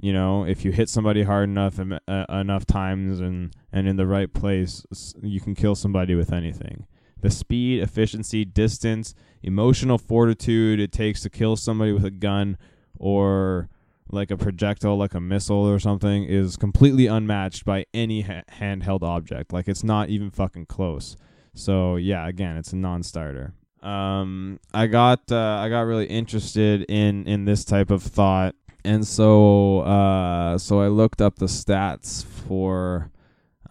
You 0.00 0.12
know, 0.14 0.44
if 0.44 0.64
you 0.64 0.72
hit 0.72 0.88
somebody 0.88 1.22
hard 1.22 1.48
enough 1.48 1.78
and 1.78 2.00
uh, 2.08 2.24
enough 2.30 2.66
times 2.66 3.20
and 3.20 3.54
and 3.70 3.86
in 3.86 3.96
the 3.96 4.06
right 4.06 4.32
place, 4.32 4.84
you 5.22 5.40
can 5.40 5.54
kill 5.54 5.74
somebody 5.74 6.14
with 6.14 6.32
anything 6.32 6.86
the 7.22 7.30
speed, 7.30 7.80
efficiency, 7.80 8.44
distance, 8.44 9.14
emotional 9.42 9.96
fortitude 9.96 10.80
it 10.80 10.92
takes 10.92 11.22
to 11.22 11.30
kill 11.30 11.56
somebody 11.56 11.92
with 11.92 12.04
a 12.04 12.10
gun 12.10 12.58
or 12.98 13.68
like 14.12 14.30
a 14.30 14.36
projectile, 14.36 14.96
like 14.96 15.14
a 15.14 15.20
missile 15.20 15.68
or 15.68 15.78
something, 15.78 16.24
is 16.24 16.56
completely 16.56 17.06
unmatched 17.06 17.64
by 17.64 17.86
any 17.92 18.22
ha- 18.22 18.42
handheld 18.60 19.02
object. 19.02 19.52
Like 19.52 19.66
it's 19.66 19.82
not 19.82 20.10
even 20.10 20.30
fucking 20.30 20.66
close. 20.66 21.16
So 21.54 21.96
yeah, 21.96 22.28
again, 22.28 22.56
it's 22.56 22.72
a 22.72 22.76
non-starter. 22.76 23.54
Um, 23.82 24.60
I 24.72 24.86
got 24.86 25.32
uh, 25.32 25.58
I 25.60 25.68
got 25.68 25.80
really 25.80 26.06
interested 26.06 26.82
in 26.88 27.26
in 27.26 27.46
this 27.46 27.64
type 27.64 27.90
of 27.90 28.02
thought, 28.02 28.54
and 28.84 29.06
so 29.06 29.80
uh, 29.80 30.56
so 30.58 30.80
I 30.80 30.86
looked 30.86 31.20
up 31.20 31.36
the 31.36 31.46
stats 31.46 32.24
for 32.24 33.10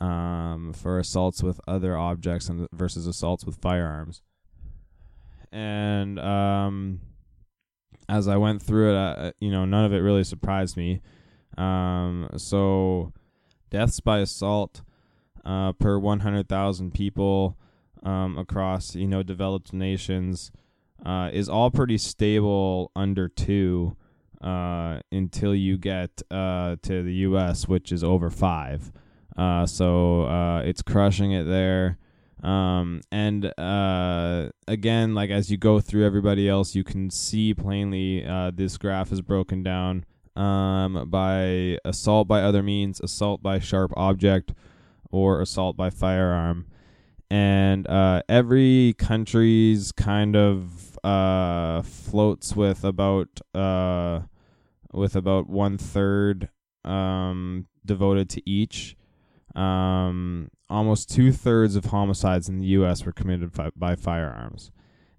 um, 0.01 0.73
for 0.73 0.99
assaults 0.99 1.41
with 1.41 1.61
other 1.67 1.95
objects 1.95 2.49
and 2.49 2.67
versus 2.73 3.07
assaults 3.07 3.45
with 3.45 3.55
firearms. 3.55 4.21
And 5.51 6.19
um, 6.19 7.01
as 8.11 8.27
I 8.27 8.35
went 8.35 8.61
through 8.61 8.95
it, 8.95 9.35
you 9.39 9.49
know, 9.49 9.63
none 9.63 9.85
of 9.85 9.93
it 9.93 9.99
really 9.99 10.25
surprised 10.25 10.75
me. 10.75 11.01
Um, 11.57 12.29
so, 12.35 13.13
deaths 13.69 14.01
by 14.01 14.19
assault 14.19 14.81
uh, 15.45 15.71
per 15.71 15.97
100,000 15.97 16.93
people 16.93 17.57
um, 18.03 18.37
across, 18.37 18.95
you 18.95 19.07
know, 19.07 19.23
developed 19.23 19.71
nations 19.71 20.51
uh, 21.05 21.29
is 21.31 21.47
all 21.47 21.71
pretty 21.71 21.97
stable 21.97 22.91
under 22.97 23.29
two 23.29 23.95
uh, 24.41 24.99
until 25.11 25.55
you 25.55 25.77
get 25.77 26.21
uh, 26.29 26.75
to 26.81 27.03
the 27.03 27.13
U.S., 27.13 27.67
which 27.67 27.93
is 27.93 28.03
over 28.03 28.29
five. 28.29 28.91
Uh, 29.37 29.65
so 29.65 30.23
uh, 30.23 30.61
it's 30.65 30.81
crushing 30.81 31.31
it 31.31 31.45
there. 31.45 31.97
Um, 32.43 33.01
and 33.11 33.53
uh, 33.57 34.49
again, 34.67 35.13
like 35.13 35.29
as 35.29 35.51
you 35.51 35.57
go 35.57 35.79
through 35.79 36.05
everybody 36.05 36.49
else, 36.49 36.75
you 36.75 36.83
can 36.83 37.09
see 37.09 37.53
plainly 37.53 38.25
uh, 38.25 38.51
this 38.53 38.77
graph 38.77 39.11
is 39.11 39.21
broken 39.21 39.63
down 39.63 40.05
um, 40.35 41.07
by 41.09 41.77
assault 41.85 42.27
by 42.27 42.41
other 42.41 42.63
means, 42.63 42.99
assault 42.99 43.43
by 43.43 43.59
sharp 43.59 43.91
object, 43.95 44.53
or 45.11 45.41
assault 45.41 45.77
by 45.77 45.89
firearm. 45.89 46.65
And 47.29 47.87
uh, 47.87 48.23
every 48.27 48.95
country's 48.97 49.91
kind 49.91 50.35
of 50.35 50.99
uh, 51.03 51.81
floats 51.81 52.55
with 52.55 52.83
about 52.83 53.29
uh, 53.53 54.21
with 54.91 55.15
about 55.15 55.47
one 55.47 55.77
third 55.77 56.49
um, 56.83 57.67
devoted 57.85 58.29
to 58.31 58.49
each 58.49 58.97
um, 59.55 60.49
almost 60.71 61.09
two 61.09 61.31
thirds 61.31 61.75
of 61.75 61.85
homicides 61.85 62.49
in 62.49 62.59
the 62.59 62.65
U.S. 62.67 63.05
were 63.05 63.11
committed 63.11 63.51
by 63.75 63.95
firearms. 63.95 64.71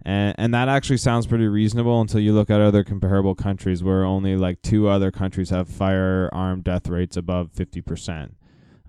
And, 0.05 0.35
and 0.37 0.55
that 0.55 0.69
actually 0.69 0.97
sounds 0.97 1.27
pretty 1.27 1.47
reasonable 1.47 2.01
until 2.01 2.21
you 2.21 2.33
look 2.33 2.51
at 2.51 2.61
other 2.61 2.83
comparable 2.83 3.35
countries 3.35 3.85
where 3.85 4.05
only 4.05 4.37
like 4.37 4.61
two 4.63 4.89
other 4.89 5.11
countries 5.11 5.51
have 5.51 5.69
firearm 5.69 6.63
death 6.63 6.89
rates 6.89 7.17
above 7.17 7.53
50%, 7.53 8.33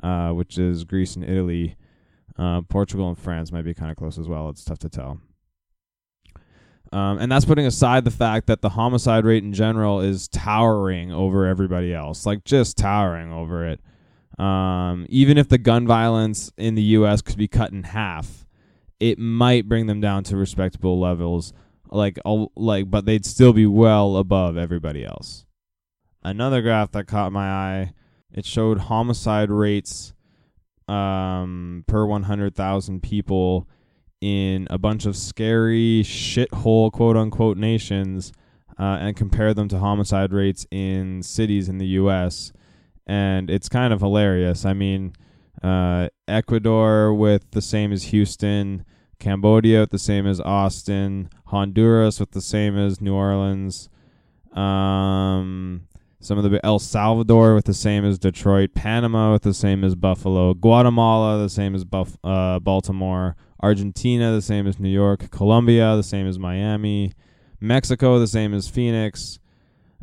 uh, 0.01 0.29
which 0.29 0.57
is 0.57 0.85
Greece 0.85 1.15
and 1.15 1.23
Italy. 1.23 1.75
Uh, 2.37 2.61
Portugal 2.61 3.09
and 3.09 3.19
France 3.19 3.51
might 3.51 3.65
be 3.65 3.75
kind 3.75 3.91
of 3.91 3.97
close 3.97 4.17
as 4.17 4.27
well. 4.27 4.49
It's 4.49 4.63
tough 4.63 4.79
to 4.79 4.89
tell. 4.89 5.19
Um, 6.91 7.17
and 7.17 7.31
that's 7.31 7.45
putting 7.45 7.65
aside 7.65 8.05
the 8.05 8.11
fact 8.11 8.47
that 8.47 8.61
the 8.61 8.69
homicide 8.69 9.25
rate 9.25 9.43
in 9.43 9.53
general 9.53 9.99
is 9.99 10.27
towering 10.27 11.11
over 11.11 11.45
everybody 11.45 11.93
else, 11.93 12.25
like 12.25 12.43
just 12.43 12.77
towering 12.77 13.31
over 13.31 13.67
it. 13.67 13.81
Um, 14.37 15.05
even 15.09 15.37
if 15.37 15.49
the 15.49 15.57
gun 15.57 15.85
violence 15.85 16.51
in 16.57 16.75
the 16.75 16.81
U.S. 16.83 17.21
could 17.21 17.37
be 17.37 17.47
cut 17.47 17.71
in 17.71 17.83
half, 17.83 18.45
it 18.99 19.19
might 19.19 19.67
bring 19.67 19.85
them 19.85 20.01
down 20.01 20.23
to 20.25 20.37
respectable 20.37 20.99
levels. 20.99 21.53
Like, 21.89 22.17
like, 22.55 22.89
but 22.89 23.05
they'd 23.05 23.25
still 23.25 23.53
be 23.53 23.67
well 23.67 24.17
above 24.17 24.57
everybody 24.57 25.05
else. 25.05 25.45
Another 26.23 26.61
graph 26.61 26.91
that 26.91 27.05
caught 27.05 27.31
my 27.31 27.47
eye, 27.47 27.93
it 28.31 28.45
showed 28.45 28.79
homicide 28.79 29.51
rates 29.51 30.13
um, 30.87 31.83
per 31.87 32.05
100,000 32.05 33.03
people 33.03 33.67
in 34.21 34.67
a 34.69 34.77
bunch 34.77 35.05
of 35.05 35.15
scary 35.15 36.01
shithole 36.03 36.91
quote 36.91 37.17
unquote 37.17 37.57
nations 37.57 38.31
uh, 38.79 38.97
and 38.99 39.15
compare 39.15 39.53
them 39.53 39.67
to 39.67 39.77
homicide 39.77 40.33
rates 40.33 40.65
in 40.71 41.21
cities 41.21 41.69
in 41.69 41.77
the 41.77 41.87
U.S 41.87 42.53
and 43.07 43.49
it's 43.49 43.69
kind 43.69 43.93
of 43.93 44.01
hilarious. 44.01 44.65
I 44.65 44.73
mean, 44.73 45.13
uh, 45.61 46.09
Ecuador 46.27 47.13
with 47.13 47.51
the 47.51 47.61
same 47.61 47.91
as 47.91 48.05
Houston, 48.05 48.85
Cambodia 49.19 49.81
with 49.81 49.91
the 49.91 49.99
same 49.99 50.27
as 50.27 50.41
Austin, 50.41 51.29
Honduras 51.45 52.19
with 52.19 52.31
the 52.31 52.41
same 52.41 52.77
as 52.77 52.99
New 52.99 53.13
Orleans, 53.13 53.89
um, 54.53 55.87
some 56.19 56.37
of 56.37 56.49
the 56.49 56.65
El 56.65 56.79
Salvador 56.79 57.55
with 57.55 57.65
the 57.65 57.73
same 57.73 58.05
as 58.05 58.17
Detroit, 58.17 58.73
Panama 58.73 59.33
with 59.33 59.43
the 59.43 59.53
same 59.53 59.83
as 59.83 59.95
Buffalo, 59.95 60.53
Guatemala 60.53 61.41
the 61.41 61.49
same 61.49 61.75
as 61.75 61.83
Buff, 61.83 62.17
uh, 62.23 62.59
Baltimore, 62.59 63.35
Argentina 63.61 64.31
the 64.31 64.41
same 64.41 64.67
as 64.67 64.79
New 64.79 64.89
York, 64.89 65.29
Colombia 65.31 65.95
the 65.95 66.03
same 66.03 66.27
as 66.27 66.37
Miami, 66.37 67.13
Mexico 67.59 68.19
the 68.19 68.27
same 68.27 68.53
as 68.53 68.67
Phoenix, 68.67 69.39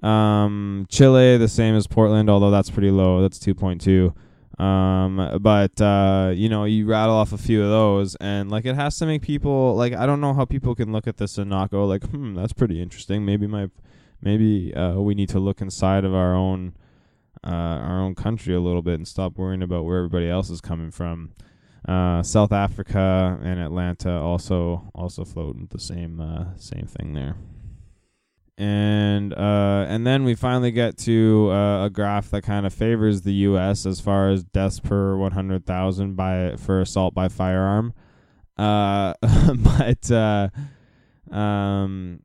um, 0.02 0.86
Chile 0.88 1.36
the 1.36 1.48
same 1.48 1.74
as 1.74 1.86
Portland, 1.86 2.30
although 2.30 2.50
that's 2.50 2.70
pretty 2.70 2.90
low. 2.90 3.22
That's 3.22 3.38
two 3.38 3.54
point 3.54 3.80
two. 3.80 4.14
Um, 4.58 5.38
but 5.40 5.80
uh, 5.80 6.32
you 6.34 6.48
know, 6.48 6.64
you 6.64 6.86
rattle 6.86 7.14
off 7.14 7.32
a 7.32 7.38
few 7.38 7.62
of 7.62 7.70
those, 7.70 8.14
and 8.16 8.50
like 8.50 8.66
it 8.66 8.74
has 8.74 8.98
to 8.98 9.06
make 9.06 9.22
people 9.22 9.74
like 9.74 9.94
I 9.94 10.06
don't 10.06 10.20
know 10.20 10.34
how 10.34 10.44
people 10.44 10.74
can 10.74 10.92
look 10.92 11.06
at 11.06 11.16
this 11.16 11.38
and 11.38 11.48
not 11.48 11.70
go 11.70 11.86
like, 11.86 12.04
hmm, 12.04 12.34
that's 12.34 12.52
pretty 12.52 12.80
interesting. 12.80 13.24
Maybe 13.24 13.46
my 13.46 13.70
maybe 14.20 14.74
uh, 14.74 14.94
we 15.00 15.14
need 15.14 15.30
to 15.30 15.40
look 15.40 15.60
inside 15.60 16.04
of 16.04 16.14
our 16.14 16.34
own 16.34 16.74
uh, 17.42 17.48
our 17.48 18.00
own 18.00 18.14
country 18.14 18.54
a 18.54 18.60
little 18.60 18.82
bit 18.82 18.94
and 18.94 19.08
stop 19.08 19.38
worrying 19.38 19.62
about 19.62 19.84
where 19.84 19.98
everybody 19.98 20.28
else 20.28 20.50
is 20.50 20.60
coming 20.60 20.90
from. 20.90 21.32
Uh, 21.88 22.22
South 22.22 22.52
Africa 22.52 23.38
and 23.42 23.58
Atlanta 23.58 24.12
also 24.12 24.90
also 24.94 25.24
floating 25.24 25.68
the 25.70 25.78
same 25.78 26.20
uh, 26.20 26.56
same 26.56 26.86
thing 26.86 27.14
there. 27.14 27.36
And 28.60 29.32
uh, 29.32 29.86
and 29.88 30.06
then 30.06 30.22
we 30.24 30.34
finally 30.34 30.70
get 30.70 30.98
to 30.98 31.48
uh, 31.50 31.86
a 31.86 31.90
graph 31.90 32.28
that 32.28 32.42
kind 32.42 32.66
of 32.66 32.74
favors 32.74 33.22
the 33.22 33.32
U.S. 33.32 33.86
as 33.86 34.02
far 34.02 34.28
as 34.28 34.44
deaths 34.44 34.80
per 34.80 35.16
100,000 35.16 36.14
by 36.14 36.56
for 36.56 36.82
assault 36.82 37.14
by 37.14 37.28
firearm. 37.28 37.94
Uh, 38.58 39.14
but 39.54 40.10
uh, 40.10 40.50
um, 41.34 42.20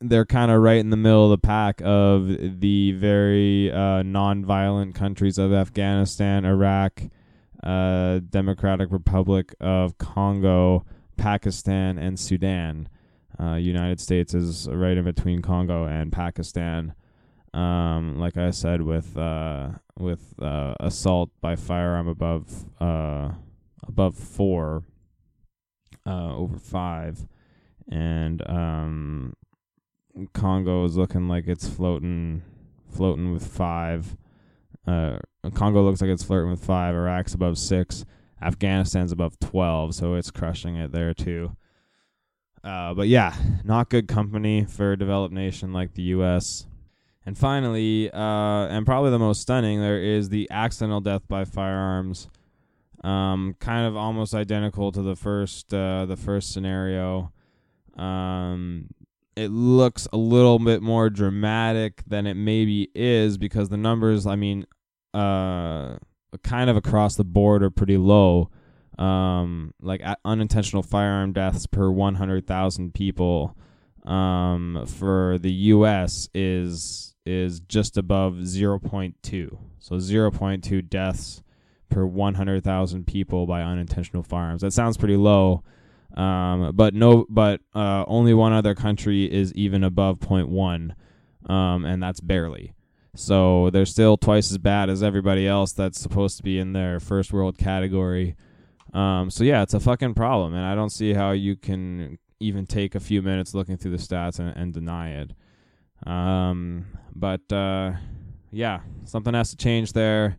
they're 0.00 0.24
kind 0.24 0.52
of 0.52 0.62
right 0.62 0.78
in 0.78 0.90
the 0.90 0.96
middle 0.96 1.24
of 1.24 1.30
the 1.30 1.44
pack 1.44 1.82
of 1.84 2.28
the 2.60 2.92
very 2.92 3.72
uh, 3.72 4.04
non-violent 4.04 4.94
countries 4.94 5.36
of 5.36 5.52
Afghanistan, 5.52 6.44
Iraq, 6.44 7.02
uh, 7.64 8.20
Democratic 8.30 8.92
Republic 8.92 9.52
of 9.60 9.98
Congo, 9.98 10.84
Pakistan, 11.16 11.98
and 11.98 12.20
Sudan. 12.20 12.88
Uh, 13.40 13.54
United 13.54 14.00
States 14.00 14.34
is 14.34 14.68
right 14.68 14.96
in 14.96 15.04
between 15.04 15.42
Congo 15.42 15.84
and 15.84 16.12
Pakistan. 16.12 16.94
Um, 17.54 18.18
like 18.18 18.36
I 18.36 18.50
said, 18.50 18.82
with 18.82 19.16
uh, 19.16 19.70
with 19.98 20.34
uh, 20.40 20.74
assault 20.80 21.30
by 21.40 21.56
firearm 21.56 22.08
above 22.08 22.64
uh, 22.80 23.32
above 23.86 24.16
four, 24.16 24.84
uh, 26.06 26.34
over 26.34 26.58
five, 26.58 27.26
and 27.90 28.42
um, 28.48 29.34
Congo 30.32 30.84
is 30.84 30.96
looking 30.96 31.28
like 31.28 31.46
it's 31.46 31.68
floating 31.68 32.42
floating 32.90 33.32
with 33.32 33.46
five. 33.46 34.16
Uh, 34.86 35.18
Congo 35.54 35.82
looks 35.82 36.00
like 36.00 36.10
it's 36.10 36.24
flirting 36.24 36.50
with 36.50 36.64
five. 36.64 36.94
Iraq's 36.94 37.34
above 37.34 37.58
six. 37.58 38.04
Afghanistan's 38.40 39.12
above 39.12 39.38
twelve, 39.38 39.94
so 39.94 40.14
it's 40.14 40.30
crushing 40.30 40.76
it 40.76 40.90
there 40.90 41.14
too. 41.14 41.56
Uh, 42.64 42.94
but 42.94 43.08
yeah, 43.08 43.34
not 43.64 43.90
good 43.90 44.06
company 44.06 44.64
for 44.64 44.92
a 44.92 44.98
developed 44.98 45.34
nation 45.34 45.72
like 45.72 45.94
the 45.94 46.02
U.S. 46.02 46.66
And 47.26 47.36
finally, 47.36 48.10
uh, 48.10 48.66
and 48.68 48.86
probably 48.86 49.10
the 49.10 49.18
most 49.18 49.40
stunning, 49.40 49.80
there 49.80 50.00
is 50.00 50.28
the 50.28 50.48
accidental 50.50 51.00
death 51.00 51.26
by 51.28 51.44
firearms. 51.44 52.28
Um, 53.02 53.56
kind 53.58 53.86
of 53.86 53.96
almost 53.96 54.32
identical 54.32 54.92
to 54.92 55.02
the 55.02 55.16
first, 55.16 55.74
uh, 55.74 56.06
the 56.06 56.16
first 56.16 56.52
scenario. 56.52 57.32
Um, 57.96 58.88
it 59.34 59.48
looks 59.48 60.06
a 60.12 60.16
little 60.16 60.58
bit 60.58 60.82
more 60.82 61.10
dramatic 61.10 62.02
than 62.06 62.26
it 62.26 62.34
maybe 62.34 62.90
is 62.94 63.38
because 63.38 63.70
the 63.70 63.76
numbers, 63.76 64.26
I 64.26 64.36
mean, 64.36 64.66
uh, 65.14 65.96
kind 66.42 66.70
of 66.70 66.76
across 66.76 67.16
the 67.16 67.24
board 67.24 67.62
are 67.62 67.70
pretty 67.70 67.96
low. 67.96 68.50
Um, 69.02 69.74
like 69.80 70.00
unintentional 70.24 70.82
firearm 70.82 71.32
deaths 71.32 71.66
per 71.66 71.90
100,000 71.90 72.94
people 72.94 73.56
um, 74.04 74.84
for 74.86 75.38
the 75.38 75.52
U.S. 75.52 76.28
is 76.34 77.14
is 77.24 77.60
just 77.60 77.96
above 77.96 78.34
0.2. 78.34 79.58
So 79.78 79.96
0.2 79.96 80.88
deaths 80.88 81.42
per 81.88 82.04
100,000 82.04 83.06
people 83.06 83.46
by 83.46 83.62
unintentional 83.62 84.22
firearms. 84.22 84.62
That 84.62 84.72
sounds 84.72 84.96
pretty 84.96 85.16
low. 85.16 85.62
Um, 86.16 86.72
but 86.74 86.94
no, 86.94 87.26
but 87.28 87.60
uh, 87.74 88.04
only 88.06 88.34
one 88.34 88.52
other 88.52 88.74
country 88.74 89.24
is 89.24 89.52
even 89.54 89.82
above 89.82 90.18
0.1, 90.20 90.94
um, 91.50 91.84
and 91.84 92.02
that's 92.02 92.20
barely. 92.20 92.74
So 93.14 93.70
they're 93.70 93.86
still 93.86 94.16
twice 94.16 94.50
as 94.50 94.58
bad 94.58 94.90
as 94.90 95.02
everybody 95.02 95.46
else 95.46 95.72
that's 95.72 96.00
supposed 96.00 96.36
to 96.38 96.42
be 96.42 96.58
in 96.58 96.72
their 96.72 97.00
first 97.00 97.32
world 97.32 97.58
category. 97.58 98.36
Um, 98.92 99.30
so 99.30 99.44
yeah, 99.44 99.62
it's 99.62 99.74
a 99.74 99.80
fucking 99.80 100.14
problem, 100.14 100.54
and 100.54 100.64
I 100.64 100.74
don't 100.74 100.90
see 100.90 101.14
how 101.14 101.30
you 101.32 101.56
can 101.56 102.18
even 102.40 102.66
take 102.66 102.94
a 102.94 103.00
few 103.00 103.22
minutes 103.22 103.54
looking 103.54 103.76
through 103.76 103.92
the 103.92 103.96
stats 103.96 104.38
and, 104.38 104.54
and 104.56 104.74
deny 104.74 105.10
it. 105.10 105.32
Um, 106.06 106.86
but 107.14 107.50
uh, 107.52 107.92
yeah, 108.50 108.80
something 109.04 109.32
has 109.34 109.50
to 109.50 109.56
change 109.56 109.92
there, 109.92 110.38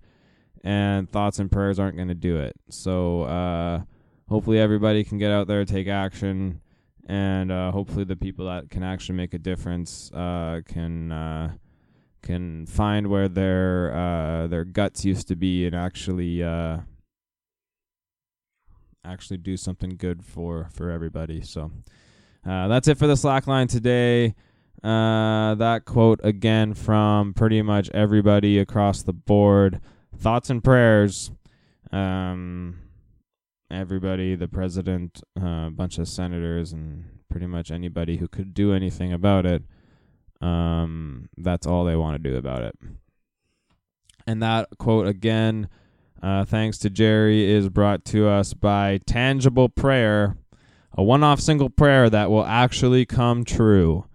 and 0.63 1.09
thoughts 1.11 1.39
and 1.39 1.51
prayers 1.51 1.79
aren't 1.79 1.95
going 1.95 2.09
to 2.09 2.13
do 2.13 2.37
it. 2.37 2.55
So 2.69 3.23
uh, 3.23 3.81
hopefully 4.29 4.59
everybody 4.59 5.03
can 5.03 5.17
get 5.17 5.31
out 5.31 5.47
there, 5.47 5.65
take 5.65 5.87
action, 5.87 6.61
and 7.07 7.51
uh, 7.51 7.71
hopefully 7.71 8.03
the 8.03 8.15
people 8.15 8.45
that 8.45 8.69
can 8.69 8.83
actually 8.83 9.15
make 9.15 9.33
a 9.33 9.39
difference 9.39 10.11
uh, 10.13 10.61
can 10.67 11.11
uh, 11.11 11.53
can 12.21 12.65
find 12.67 13.07
where 13.07 13.27
their 13.27 13.95
uh, 13.95 14.47
their 14.47 14.63
guts 14.63 15.03
used 15.03 15.27
to 15.29 15.35
be 15.35 15.65
and 15.65 15.75
actually 15.75 16.43
actually 19.03 19.37
do 19.37 19.57
something 19.57 19.95
good 19.97 20.23
for 20.23 20.69
for 20.73 20.89
everybody. 20.89 21.41
So 21.41 21.71
uh, 22.47 22.67
that's 22.67 22.87
it 22.87 22.97
for 22.97 23.07
the 23.07 23.13
slackline 23.13 23.69
today. 23.69 24.35
Uh, 24.83 25.55
that 25.55 25.85
quote 25.85 26.19
again 26.23 26.73
from 26.73 27.33
pretty 27.33 27.61
much 27.61 27.89
everybody 27.91 28.59
across 28.59 29.01
the 29.03 29.13
board. 29.13 29.79
Thoughts 30.17 30.49
and 30.49 30.63
prayers. 30.63 31.31
Um, 31.91 32.79
everybody, 33.71 34.35
the 34.35 34.47
president, 34.47 35.21
uh, 35.39 35.67
a 35.67 35.71
bunch 35.71 35.97
of 35.97 36.07
senators, 36.07 36.73
and 36.73 37.05
pretty 37.29 37.47
much 37.47 37.71
anybody 37.71 38.17
who 38.17 38.27
could 38.27 38.53
do 38.53 38.73
anything 38.73 39.13
about 39.13 39.45
it. 39.45 39.63
Um, 40.41 41.29
that's 41.37 41.65
all 41.65 41.85
they 41.85 41.95
want 41.95 42.21
to 42.21 42.29
do 42.29 42.35
about 42.35 42.63
it. 42.63 42.77
And 44.27 44.41
that 44.43 44.67
quote 44.77 45.07
again, 45.07 45.69
uh, 46.23 46.45
thanks 46.45 46.77
to 46.77 46.89
Jerry, 46.89 47.51
is 47.51 47.67
brought 47.67 48.05
to 48.05 48.29
us 48.29 48.53
by 48.53 49.01
Tangible 49.05 49.67
Prayer, 49.67 50.37
a 50.93 51.03
one 51.03 51.21
off 51.21 51.41
single 51.41 51.69
prayer 51.69 52.09
that 52.09 52.31
will 52.31 52.45
actually 52.45 53.05
come 53.05 53.43
true. 53.43 54.05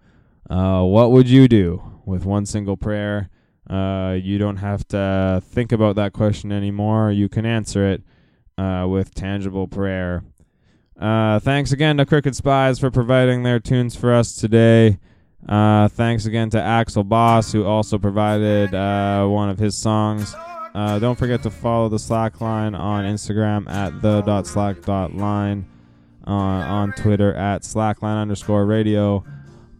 Uh, 0.49 0.81
what 0.81 1.11
would 1.11 1.29
you 1.29 1.47
do 1.47 2.01
with 2.05 2.25
one 2.25 2.47
single 2.47 2.75
prayer? 2.75 3.29
Uh, 3.69 4.17
you 4.19 4.39
don't 4.39 4.57
have 4.57 4.87
to 4.87 5.43
think 5.45 5.71
about 5.71 5.95
that 5.97 6.11
question 6.11 6.51
anymore. 6.51 7.11
You 7.11 7.29
can 7.29 7.45
answer 7.45 7.87
it 7.87 8.01
uh, 8.57 8.87
with 8.89 9.13
tangible 9.13 9.67
prayer. 9.67 10.23
Uh, 10.99 11.37
thanks 11.37 11.71
again 11.71 11.97
to 11.97 12.07
Crooked 12.07 12.35
Spies 12.35 12.79
for 12.79 12.89
providing 12.89 13.43
their 13.43 13.59
tunes 13.59 13.95
for 13.95 14.11
us 14.11 14.33
today. 14.33 14.97
Uh, 15.47 15.87
thanks 15.87 16.25
again 16.25 16.49
to 16.49 16.57
Aksel 16.57 17.07
Boss, 17.07 17.51
who 17.51 17.65
also 17.65 17.99
provided 17.99 18.71
one 18.71 19.51
of 19.51 19.59
his 19.59 19.77
songs. 19.77 20.33
Uh, 20.75 20.99
don't 20.99 21.17
forget 21.17 21.41
to 21.43 21.49
follow 21.49 21.89
the 21.89 21.97
Slackline 21.97 22.77
on 22.77 23.03
Instagram 23.03 23.67
at 23.69 24.01
the.slack.line, 24.01 25.65
uh, 26.27 26.31
on 26.31 26.91
Twitter 26.93 27.33
at 27.33 27.63
slackline 27.63 28.21
underscore 28.21 28.65
radio, 28.65 29.23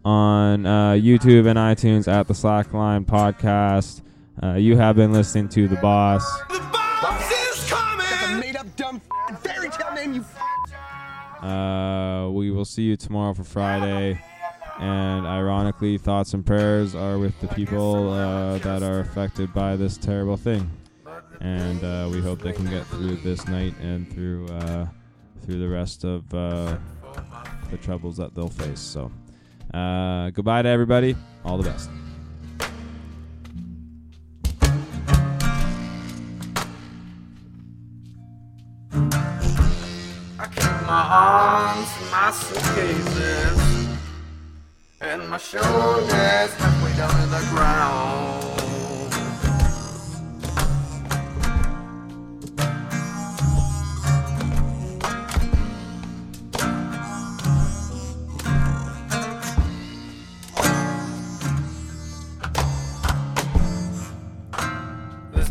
on 0.03 0.65
uh, 0.65 0.91
YouTube 0.93 1.47
and 1.47 1.57
iTunes 1.59 2.07
at 2.11 2.27
the 2.27 2.33
Slackline 2.33 3.05
podcast. 3.05 4.01
Uh, 4.41 4.53
you 4.55 4.77
have 4.77 4.95
been 4.95 5.11
listening 5.13 5.47
to 5.49 5.67
The 5.67 5.75
Boss. 5.77 6.23
The 6.49 6.59
boss 6.71 7.31
is 7.31 7.69
coming. 7.69 7.97
That's 8.09 8.31
a 8.31 8.37
made 8.39 8.55
up 8.55 8.75
dumb 8.75 9.01
f- 9.29 9.41
fairy 9.43 9.69
tale 9.69 9.93
name, 9.93 10.13
you 10.15 10.21
f- 10.21 11.43
Uh, 11.43 12.29
we 12.31 12.49
will 12.51 12.65
see 12.65 12.81
you 12.83 12.97
tomorrow 12.97 13.33
for 13.33 13.43
Friday. 13.43 14.19
And 14.79 15.27
ironically, 15.27 15.97
thoughts 15.97 16.33
and 16.33 16.45
prayers 16.45 16.95
are 16.95 17.17
with 17.17 17.37
the 17.41 17.47
people 17.49 18.11
uh, 18.11 18.59
that 18.59 18.81
are 18.81 19.01
affected 19.01 19.53
by 19.53 19.75
this 19.75 19.97
terrible 19.97 20.37
thing. 20.37 20.69
And 21.41 21.83
uh, 21.83 22.09
we 22.11 22.21
hope 22.21 22.41
they 22.41 22.53
can 22.53 22.69
get 22.69 22.85
through 22.87 23.17
this 23.17 23.45
night 23.47 23.73
and 23.81 24.11
through 24.11 24.47
uh, 24.47 24.87
through 25.45 25.59
the 25.59 25.67
rest 25.67 26.03
of 26.05 26.33
uh, 26.33 26.77
the 27.71 27.77
troubles 27.77 28.17
that 28.17 28.35
they'll 28.35 28.47
face. 28.47 28.79
So, 28.79 29.11
uh, 29.73 30.29
goodbye 30.29 30.61
to 30.61 30.69
everybody. 30.69 31.15
All 31.43 31.57
the 31.57 31.69
best. 31.69 31.89
My 40.87 41.05
arms 41.05 41.87
my 42.11 42.31
suitcases 42.31 43.38
my 45.29 45.37
shoulders 45.37 46.53
halfway 46.55 46.91
down 46.97 47.11
to 47.11 47.27
the 47.27 47.47
ground. 47.51 48.45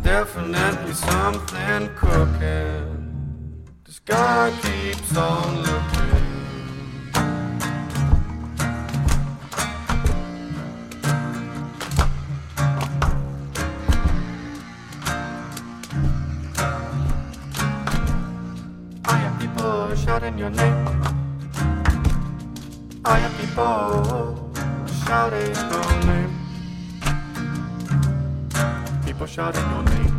definitely 0.03 0.95
something 0.95 1.95
cooking. 1.95 3.67
This 3.85 3.99
guy 3.99 4.51
keeps 4.63 5.17
on 5.17 5.63
looking. 5.63 5.78
Shouting 29.39 29.71
your 29.71 29.85
name. 29.85 30.15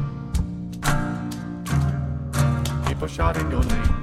People 2.87 3.07
shouting 3.09 3.51
your 3.51 3.63
name. 3.65 3.98